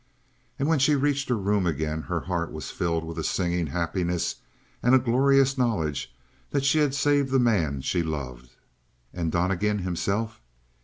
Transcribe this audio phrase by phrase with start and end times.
[0.57, 4.37] And when she reached her room again her heart was filled with a singing happiness
[4.81, 6.11] and a glorious knowledge
[6.49, 8.49] that she had saved the man she loved.
[9.13, 10.41] And Donnegan himself?